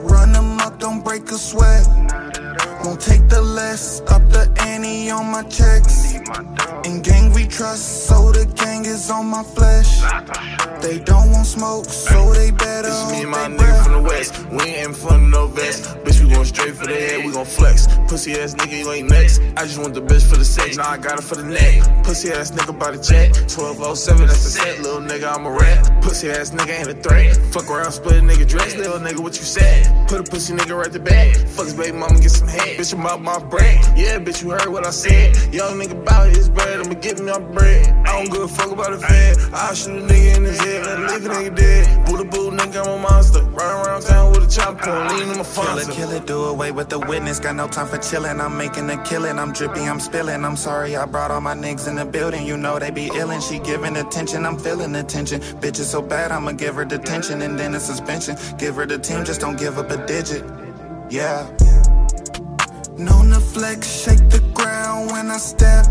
[0.78, 1.86] don't break a sweat.
[2.84, 6.14] Won't take the less, up the ante on my checks.
[6.84, 10.00] In gang we trust, so the gang is on my flesh.
[10.80, 14.46] They don't want smoke, so they better It's me and my nigga from the west.
[14.50, 15.84] We ain't in front of no vest.
[16.04, 17.86] Bitch, going straight for the head, we gon' flex.
[18.08, 19.40] Pussy ass nigga, you ain't next.
[19.56, 22.04] I just want the bitch for the sex, now I got it for the neck.
[22.04, 23.34] Pussy ass nigga by the check.
[23.48, 24.80] 1207, that's the set.
[24.80, 26.02] Little nigga, I'm a rat.
[26.02, 27.36] Pussy ass nigga ain't a threat.
[27.52, 28.76] Fuck around, split a nigga dress.
[28.76, 30.08] Little nigga, what you said?
[30.08, 31.36] Put a pussy nigga right the back.
[31.36, 32.78] Fuck his baby mama, get some head.
[32.78, 33.76] Bitch, I'm out my bread.
[33.96, 35.36] Yeah, bitch, you heard what I said.
[35.52, 37.86] Young nigga bout his bread, I'ma give me my bread.
[38.06, 39.36] I don't give a fuck about the fed.
[39.52, 42.06] I'll shoot a nigga in his head, let a nigga dead.
[42.06, 43.42] Boo the boo, nigga, I'm a monster.
[43.42, 47.40] Run around town with a chopper, lean in my it, do away with the witness.
[47.40, 48.40] Got no time for chillin'.
[48.40, 49.38] I'm making a killing.
[49.38, 50.44] I'm drippy, I'm spilling.
[50.44, 52.46] I'm sorry I brought all my niggas in the building.
[52.46, 53.42] You know they be illin'.
[53.46, 55.40] She giving attention, I'm feeling attention.
[55.60, 58.36] Bitch is so bad, I'ma give her detention and then a suspension.
[58.58, 60.44] Give her the team, just don't give up a digit.
[61.10, 61.48] Yeah.
[62.96, 65.86] Known to flex, shake the ground when I step.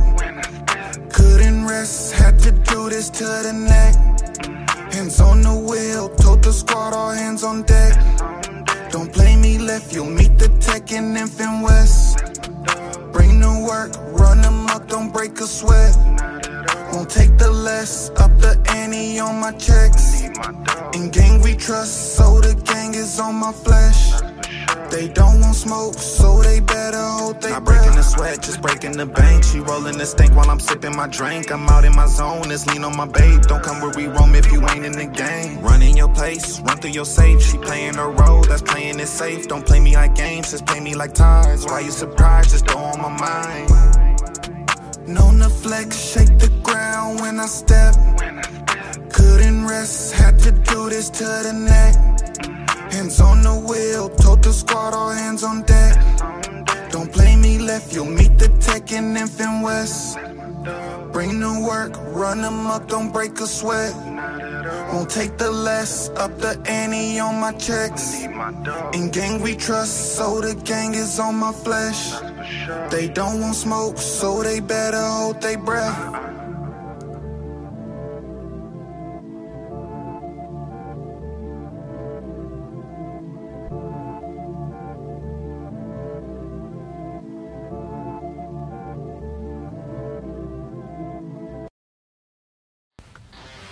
[1.11, 4.93] Couldn't rest, had to do this to the neck.
[4.93, 7.96] Hands on the wheel, told the squad all hands on deck.
[9.67, 12.19] Left, you'll meet the tech in Infant West.
[13.11, 15.93] Bring the work, run them up, don't break a sweat.
[16.93, 20.23] Won't take the less, up the ante on my checks.
[20.93, 24.13] In gang we trust, so the gang is on my flesh.
[24.89, 28.93] They don't want smoke, so they better hold they Not breaking the sweat, just breaking
[28.93, 29.43] the bank.
[29.43, 31.51] She rolling the stink while I'm sipping my drink.
[31.51, 33.41] I'm out in my zone, it's lean on my babe.
[33.43, 35.61] Don't come where we roam if you ain't in the game.
[35.61, 37.41] Run in your place, run through your safe.
[37.41, 39.47] She playing her role, that's playing it safe.
[39.47, 41.65] Don't play me like games, just play me like ties.
[41.65, 42.51] Why you surprised?
[42.51, 43.69] Just throw on my mind.
[45.07, 47.95] Known to flex, shake the ground when I step.
[49.11, 52.16] Couldn't rest, had to do this to the neck.
[52.91, 55.95] Hands on the wheel, told the squad all hands on deck.
[56.91, 60.17] Don't play me left, you'll meet the tech in Infant West.
[61.11, 63.93] Bring the work, run them up, don't break a sweat.
[64.91, 68.23] Won't take the less, up the ante on my checks.
[68.93, 72.13] In gang we trust, so the gang is on my flesh.
[72.89, 76.36] They don't want smoke, so they better hold their breath.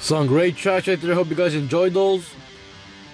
[0.05, 1.15] Some great tracks right there.
[1.15, 2.29] Hope you guys enjoyed those.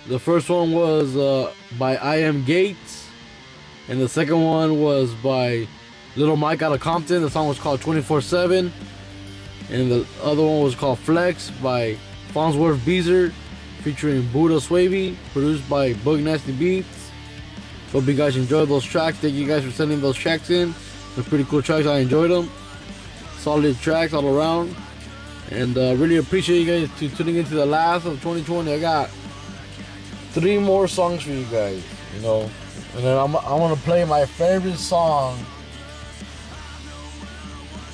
[0.10, 3.08] The first one was uh, by I Am Gates,
[3.88, 5.70] and the second one was by
[6.18, 7.22] Little Mike out of Compton.
[7.22, 8.74] The song was called 24 7,
[9.70, 11.98] and the other one was called Flex by
[12.34, 13.32] Fonzworth BeeZer,
[13.84, 17.10] featuring Booda Swavey, produced by Boog Nasty Beats.
[17.94, 19.18] Hope you guys enjoyed those tracks.
[19.20, 20.76] Thank you guys for sending those tracks in.
[21.16, 21.88] They're pretty cool tracks.
[21.88, 22.52] I enjoyed them.
[23.38, 24.76] Solid tracks all around.
[25.52, 28.72] And uh, really appreciate you guys to tuning into the last of 2020.
[28.72, 29.10] I got
[30.32, 31.84] three more songs for you guys,
[32.16, 32.50] you know.
[32.96, 35.38] And then I'm, I'm gonna play my favorite song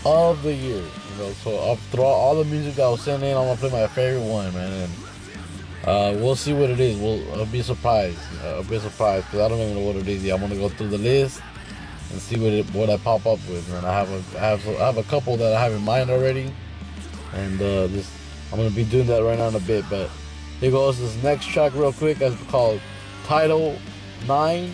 [0.05, 1.31] of the year, you know.
[1.43, 3.35] So I'll throw all the music I was sending.
[3.35, 4.71] I'm gonna play my favorite one, man.
[4.71, 4.91] And
[5.87, 6.95] uh, we'll see what it is.
[6.99, 8.19] We'll I'll be surprised.
[8.43, 10.35] I'll be surprised because I don't even know what it is yet.
[10.35, 11.41] I'm gonna go through the list
[12.11, 13.67] and see what it, what I pop up with.
[13.73, 16.11] And I have a I have I have a couple that I have in mind
[16.11, 16.53] already
[17.33, 18.11] and uh, this
[18.51, 19.85] I'm gonna be doing that right now in a bit.
[19.89, 20.09] But
[20.59, 22.21] here goes this next track real quick.
[22.21, 22.79] It's called
[23.25, 23.77] Title
[24.27, 24.71] Nine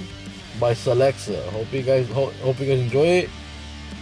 [0.59, 1.43] by Selexa.
[1.49, 3.29] Hope you guys hope, hope you guys enjoy it.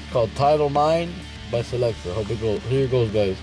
[0.04, 1.14] It's called Title Nine
[1.52, 2.14] by Selexa.
[2.14, 2.62] Hope it goes.
[2.64, 3.38] Here it goes, guys.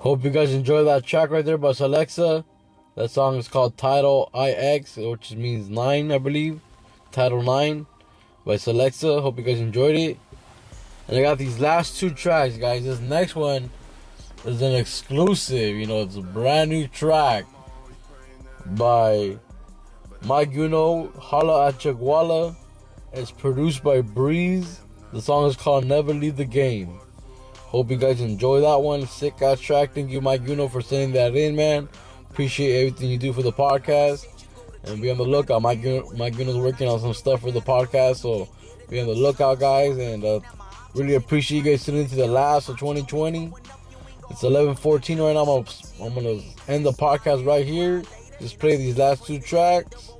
[0.00, 2.42] Hope you guys enjoy that track right there by Selexa.
[2.94, 6.62] That song is called Title IX, which means nine, I believe.
[7.12, 7.84] Title nine
[8.46, 9.20] by Selexa.
[9.20, 10.18] Hope you guys enjoyed it.
[11.06, 12.84] And I got these last two tracks, guys.
[12.84, 13.68] This next one
[14.46, 15.76] is an exclusive.
[15.76, 17.44] You know, it's a brand new track
[18.64, 19.36] by
[20.22, 22.56] Mic Uno, Hala at Chagwala.
[23.12, 24.80] It's produced by Breeze.
[25.12, 27.00] The song is called Never Leave the Game.
[27.70, 29.06] Hope you guys enjoy that one.
[29.06, 29.94] Sick ass track.
[29.94, 31.88] Thank you, Mic Uno, for sending that in, man.
[32.28, 34.26] Appreciate everything you do for the podcast.
[34.84, 35.62] and be on the lookout.
[35.62, 35.84] Mike
[36.16, 38.48] Mike Gunner's working on some stuff for the podcast, so
[38.88, 39.96] be on the lookout, guys.
[39.98, 40.40] And uh,
[40.94, 43.52] really appreciate you guys tuning into the last of 2020.
[44.30, 45.40] It's 11:14 right now.
[45.42, 45.64] I'm gonna,
[46.02, 48.02] I'm gonna end the podcast right here.
[48.40, 50.12] Just play these last two tracks,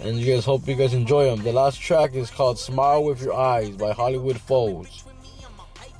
[0.00, 1.42] and you guys hope you guys enjoy them.
[1.42, 5.04] The last track is called "Smile with Your Eyes" by Hollywood Fos.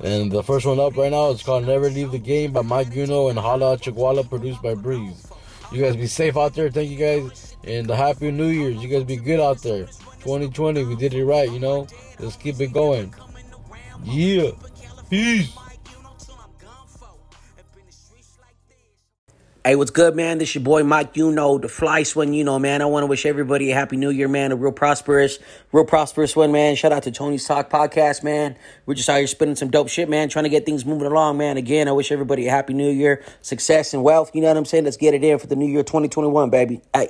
[0.01, 2.95] And the first one up right now is called Never Leave the Game by Mic
[2.97, 5.27] Uno and Hala Chihuahua, produced by Breeze.
[5.73, 6.71] You guys be safe out there.
[6.71, 7.57] Thank you guys.
[7.65, 8.83] And a happy New Year's.
[8.83, 9.87] You guys be good out there.
[10.21, 11.87] 2020, we did it right, you know?
[12.19, 13.15] Let's keep it going.
[14.05, 14.51] Yeah.
[15.11, 15.57] Peace.
[19.67, 20.37] Hey, what's good, man?
[20.37, 21.17] This your boy Mike.
[21.17, 22.35] You know the fly one.
[22.35, 22.83] You know, man.
[22.83, 24.53] I want to wish everybody a happy New Year, man.
[24.53, 25.39] A real prosperous,
[25.73, 26.77] real prosperous one, man.
[26.77, 28.57] Shout out to Tony's Talk podcast, man.
[28.85, 30.29] We're just out here spinning some dope shit, man.
[30.29, 31.57] Trying to get things moving along, man.
[31.57, 34.33] Again, I wish everybody a happy New Year, success and wealth.
[34.35, 34.85] You know what I'm saying?
[34.85, 36.83] Let's get it in for the New Year 2021, baby.
[36.93, 37.09] Hey.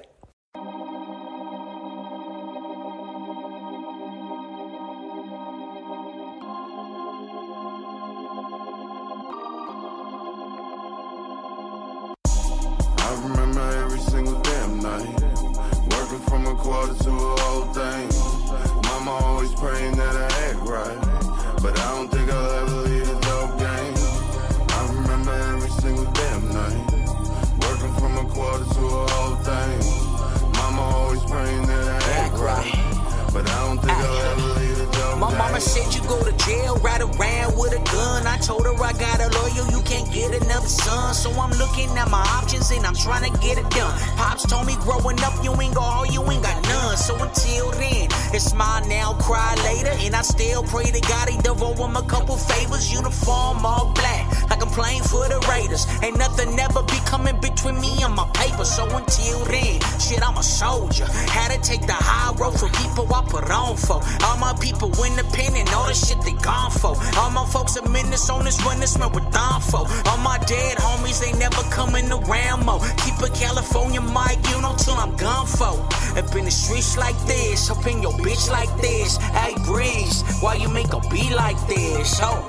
[51.65, 52.93] Devote him a couple favors.
[52.93, 55.87] Uniform all black, like I'm playing for the Raiders.
[56.03, 58.65] Ain't nothing ever be coming between me and my paper.
[58.65, 61.07] So until then, shit, I'm a soldier.
[61.07, 64.01] Had to take the high road for people I put on for.
[64.25, 66.97] All my people independent, all the shit they gone for.
[67.17, 69.89] All my folks are minutes on this one, this man with done for.
[70.09, 72.81] All my dead homies, they never coming around more.
[73.05, 75.81] Keep a California mic, you know, till I'm gone for.
[76.19, 79.17] Up in the streets like this, up in your bitch like this.
[79.17, 82.21] Hey, Breeze, why you make a beat like this?
[82.23, 82.47] Oh.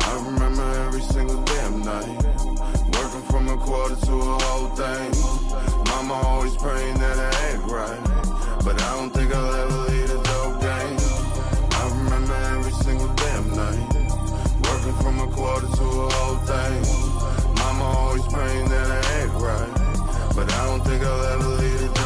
[0.00, 2.24] I remember every single damn night.
[2.94, 5.10] Working from a quarter to a whole thing.
[5.88, 8.02] Mama always praying that I act right.
[8.64, 10.98] But I don't think I'll ever leave the dope game.
[11.72, 13.88] I remember every single damn night.
[14.66, 17.54] Working from a quarter to a whole thing.
[17.56, 19.72] Mama always praying that I act right.
[20.34, 22.01] But I don't think I'll ever leave the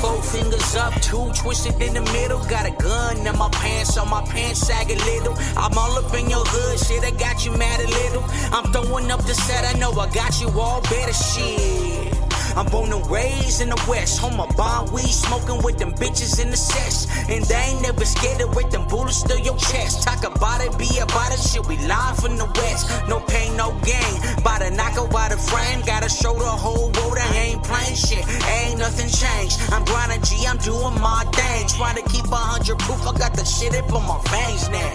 [0.00, 2.40] four fingers up, two twisted in the middle.
[2.46, 5.34] Got a gun in my pants, so my pants sag a little.
[5.56, 8.24] I'm all up in your hood, shit, I got you mad a little.
[8.52, 12.09] I'm throwing up the set, I know I got you all better shit.
[12.56, 16.40] I'm born and raised in the West, home of bond weed, smoking with them bitches
[16.42, 17.06] in the sets.
[17.28, 20.02] And they ain't never scared of with them bullets through your chest.
[20.02, 22.90] Talk about it, be about it, shit, we live from the West.
[23.08, 24.14] No pain, no gain.
[24.42, 28.24] By the knock by the frame, gotta show the whole world I ain't playing shit.
[28.48, 29.58] Ain't nothing changed.
[29.72, 31.68] I'm grinding G, I'm doing my thing.
[31.68, 34.94] Trying to keep a hundred proof, I got the shit up on my veins now.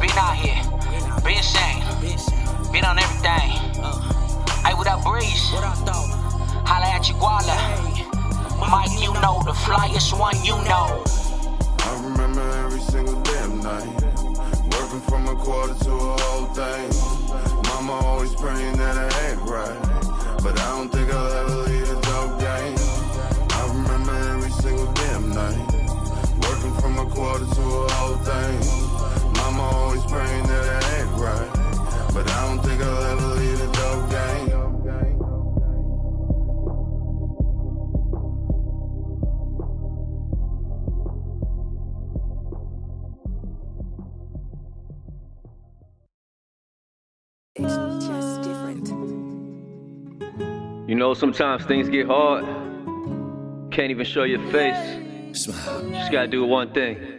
[0.00, 0.60] Been out here,
[1.24, 1.82] been insane,
[2.72, 3.82] been on everything.
[3.82, 4.00] Uh.
[4.64, 5.52] Hey, what up, Breeze?
[7.08, 7.56] Your guala.
[8.68, 11.04] Mike, you know, the flyest one you know.
[11.78, 14.02] I remember every single damn night.
[14.72, 16.90] Working from a quarter to a whole thing.
[17.68, 19.78] Mama always praying that I ain't right.
[20.42, 22.76] But I don't think I'll ever leave the dope game.
[23.54, 25.66] I remember every single damn night.
[26.42, 29.32] Working from a quarter to a whole thing.
[29.34, 31.50] Mama always praying that I act right.
[32.12, 34.15] But I don't think I'll ever leave the dope game.
[51.06, 52.44] Know, sometimes things get hard.
[53.70, 54.98] Can't even show your face.
[55.32, 57.15] Just gotta do one thing.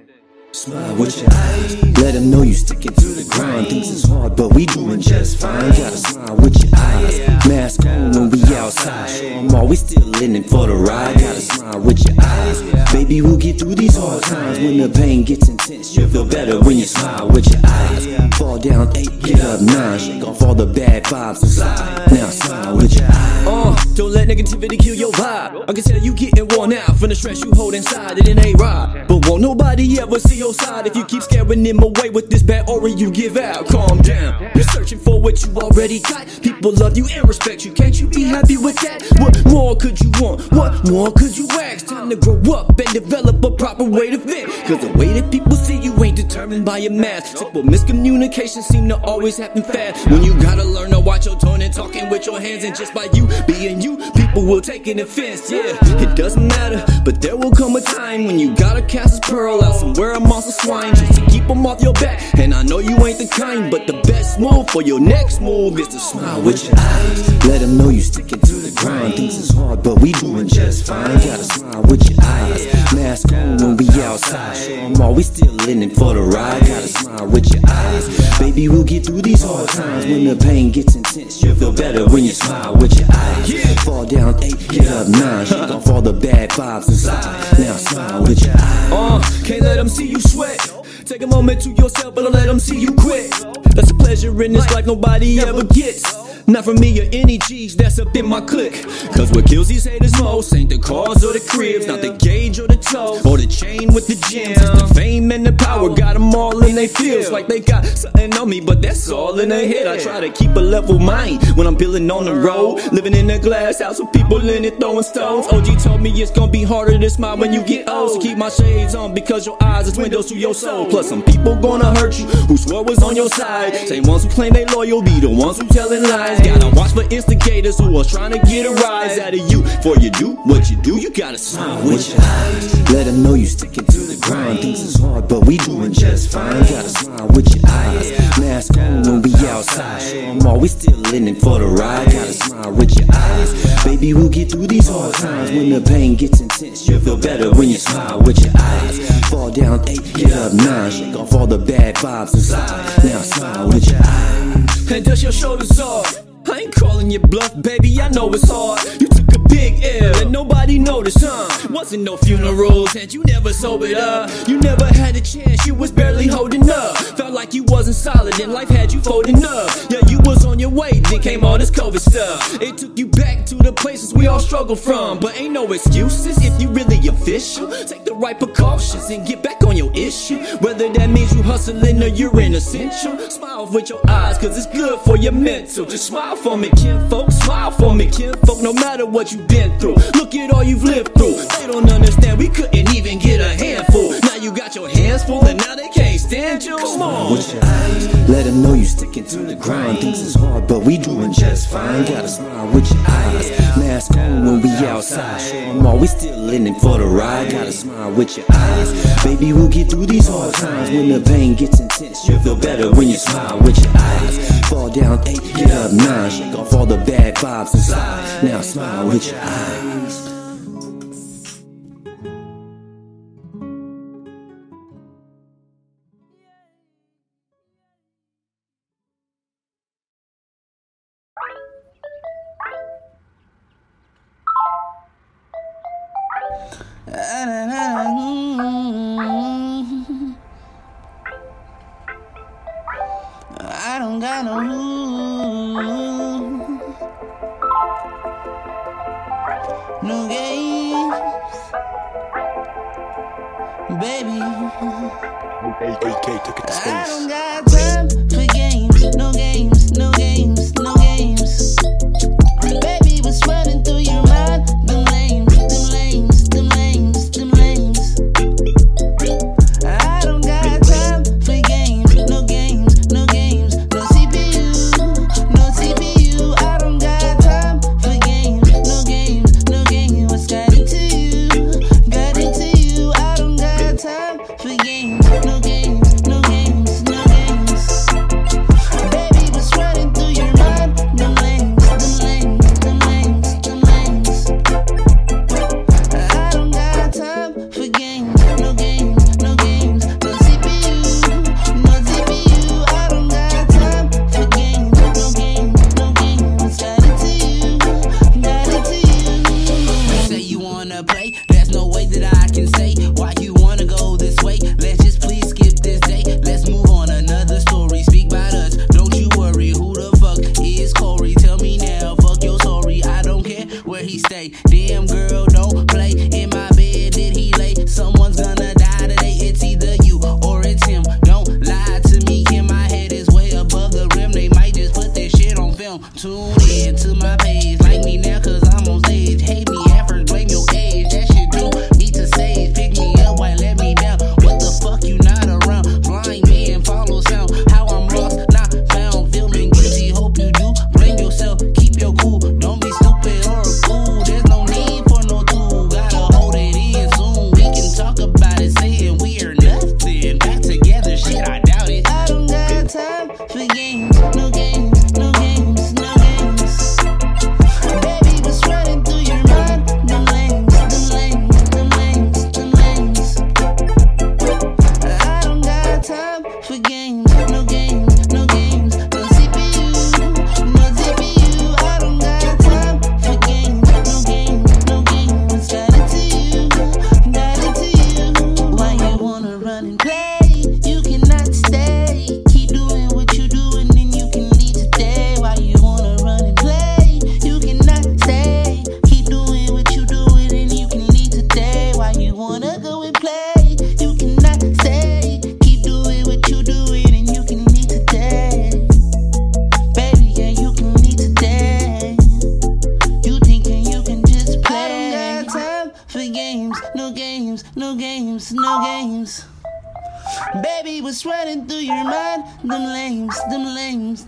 [0.54, 1.76] Smile with your eyes.
[2.00, 3.68] Let them know you sticking to the grind.
[3.68, 5.70] Things is hard, but we doing just fine.
[5.72, 7.20] Gotta smile with your eyes.
[7.46, 9.10] Mask on when we outside.
[9.24, 11.20] 'em all we still in it for the ride.
[11.20, 12.62] Gotta smile with your eyes.
[12.94, 14.58] Baby, we'll get through these hard times.
[14.60, 18.08] When the pain gets intense, you'll feel better when you smile with your eyes.
[18.38, 20.00] Fall down eight, get up nine.
[20.00, 22.10] Shake off all the bad vibes inside.
[22.12, 23.48] Now smile with your eyes.
[23.48, 25.66] Uh, don't let negativity kill your vibe.
[25.68, 28.18] I can tell you getting worn out from the stress you hold inside.
[28.18, 29.06] It ain't right.
[29.08, 32.44] But won't nobody ever see your side if you keep scaring them away with this
[32.44, 33.68] bad aura you give out.
[33.68, 34.52] Calm down.
[34.54, 36.28] You're searching for what you already got.
[36.42, 37.72] People love you and respect you.
[37.74, 39.04] Can't you be happy with that?
[39.20, 40.42] What more could you want?
[40.52, 41.88] What more could you ask?
[41.88, 44.48] Time to grow up and develop a proper way to fit.
[44.68, 47.38] Cause the way that people see you ain't determined by your math.
[47.38, 50.10] Simple miscommunication seem to always happen fast.
[50.10, 52.94] When you gotta learn to watch your tone and talking with your hands, and just
[52.94, 55.52] by you being you, people will take an offense.
[55.52, 59.32] Yeah, it doesn't matter, but there will come a time when you gotta cast a
[59.32, 62.22] pearl out somewhere amongst the swine just to keep them off your back.
[62.38, 65.80] And I know you ain't the kind, but the best move for your next move
[65.80, 67.46] is to smile with your eyes.
[67.46, 69.16] Let them know you sticking to the grind.
[69.16, 71.16] Things is hard, but we doing just fine.
[71.16, 72.94] Gotta smile with your eyes.
[72.94, 74.58] Mask on when we outside.
[74.58, 76.66] Show 'em all we still in it for the ride.
[76.66, 78.06] Gotta smile with your eyes.
[78.40, 80.06] Baby, we'll get through these hard times.
[80.06, 83.54] When the pain gets intense, you'll feel better when you smile with your eyes.
[83.84, 85.46] Fall down eight, get up nine.
[85.46, 87.60] Shake off all the bad vibes inside.
[87.60, 88.92] Now smile with your eyes.
[88.92, 90.77] Uh, can't let them see you sweat.
[91.08, 93.32] Take a moment to yourself, but don't let them see you quit.
[93.74, 96.27] That's a pleasure in this life nobody ever gets.
[96.50, 98.82] Not from me or any G's that's up in my clique.
[99.14, 102.58] Cause what kills these haters most ain't the cars or the cribs, not the gauge
[102.58, 104.56] or the toe, or the chain with the gems.
[104.62, 107.30] It's the fame and the power, got them all in they feels.
[107.32, 109.88] Like they got something on me, but that's all in their head.
[109.88, 112.80] I try to keep a level mind when I'm building on the road.
[112.94, 115.48] Living in a glass house with people in it throwing stones.
[115.48, 118.12] OG told me it's gonna be harder to smile when you get old.
[118.12, 120.86] So keep my shades on because your eyes is windows to your soul.
[120.86, 123.76] Plus, some people gonna hurt you who swore was on your side.
[123.76, 126.37] Same ones who claim they loyal be the ones who telling lies.
[126.44, 129.64] Gotta watch for instigators who are trying to get a rise out of you.
[129.82, 132.92] For you do what you do, you gotta smile with your eyes.
[132.92, 134.60] Let them know you sticking to the grind.
[134.60, 136.60] Things is hard, but we doing just fine.
[136.62, 138.12] Gotta smile with your eyes.
[138.40, 140.02] Mask on when we outside.
[140.02, 142.12] Show 'em all we still in it for the ride.
[142.12, 143.54] Gotta smile with your eyes.
[143.84, 145.52] Baby, we'll get through these hard times.
[145.52, 149.00] When the pain gets intense, you'll feel better when you smile with your eyes.
[149.30, 150.92] Fall down eight, get up nine.
[150.92, 153.04] Shake off all the bad vibes inside.
[153.04, 154.92] Now smile with your eyes.
[154.92, 156.27] And dust your shoulders off.
[156.50, 158.02] I ain't calling you bluff, baby.
[158.02, 158.80] I know it's hard.
[159.02, 161.68] You took big L and nobody noticed, huh?
[161.70, 164.30] Wasn't no funerals and you never sobered up.
[164.48, 166.98] You never had a chance, you was barely holding up.
[167.18, 169.70] Felt like you wasn't solid and life had you folding up.
[169.90, 172.62] Yeah, you was on your way, then came all this COVID stuff.
[172.62, 175.20] It took you back to the places we all struggle from.
[175.20, 177.70] But ain't no excuses if you really official.
[177.86, 180.38] Take the right precautions and get back on your issue.
[180.60, 183.18] Whether that means you hustling or you're in essential.
[183.30, 185.86] Smile with your eyes, cause it's good for your mental.
[185.86, 187.32] Just smile for me, kinfolk.
[187.32, 189.96] Smile for me, kinfolk, no matter what you've been through.
[190.16, 191.36] Look at all you've lived through.
[191.60, 194.12] They don't understand, we couldn't even get a handful.
[194.24, 196.78] Now you got your hands full, and now they can't stand you.
[196.78, 197.32] Come on.
[197.32, 198.30] with your eyes.
[198.30, 200.00] Let them know you sticking to the grind.
[200.00, 202.06] Things is hard, but we doing just fine.
[202.06, 203.50] Gotta smile with your eyes.
[203.78, 205.40] Mask on when we outside.
[205.42, 207.52] Show 'em all we still in it for the ride.
[207.52, 208.90] Gotta smile with your eyes.
[209.24, 210.90] Baby, we'll get through these hard times.
[210.90, 214.38] When the pain gets intense, you'll feel better when you smile with your eyes.
[214.70, 216.30] Fall down eight, get up nine.
[216.30, 218.44] Shake off all the bad vibes inside.
[218.44, 220.27] Now smile with your eyes.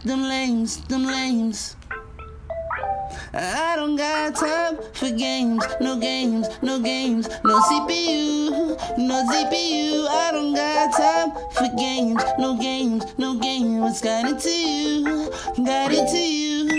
[0.04, 1.76] them lames, them lames.
[3.34, 10.08] I don't got time for games, no games, no games, no CPU, no CPU.
[10.08, 14.02] I don't got time for games, no games, no games.
[14.02, 15.30] Got it to you,
[15.66, 16.78] got it to you.